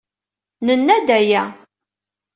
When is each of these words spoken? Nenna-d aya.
Nenna-d 0.67 1.09
aya. 1.19 1.43